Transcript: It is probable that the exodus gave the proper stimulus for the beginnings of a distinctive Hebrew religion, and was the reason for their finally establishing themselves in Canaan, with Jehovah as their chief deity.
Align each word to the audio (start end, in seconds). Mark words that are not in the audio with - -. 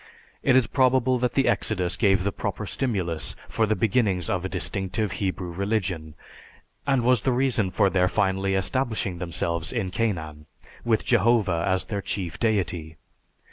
It 0.41 0.55
is 0.55 0.65
probable 0.65 1.19
that 1.19 1.33
the 1.35 1.47
exodus 1.47 1.95
gave 1.95 2.23
the 2.23 2.31
proper 2.31 2.65
stimulus 2.65 3.35
for 3.47 3.67
the 3.67 3.75
beginnings 3.75 4.31
of 4.31 4.43
a 4.43 4.49
distinctive 4.49 5.11
Hebrew 5.11 5.51
religion, 5.51 6.15
and 6.87 7.03
was 7.03 7.21
the 7.21 7.31
reason 7.31 7.69
for 7.69 7.87
their 7.87 8.07
finally 8.07 8.55
establishing 8.55 9.19
themselves 9.19 9.71
in 9.71 9.91
Canaan, 9.91 10.47
with 10.83 11.05
Jehovah 11.05 11.63
as 11.67 11.85
their 11.85 12.01
chief 12.01 12.39
deity. 12.39 12.97